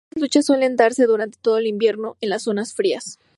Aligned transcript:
Estas 0.09 0.21
luchas 0.23 0.45
suelen 0.47 0.75
darse 0.77 1.05
durante 1.05 1.37
todo 1.39 1.59
el 1.59 1.67
invierno 1.67 2.17
en 2.21 2.29
las 2.31 2.41
zonas 2.41 2.73
frías. 2.73 3.19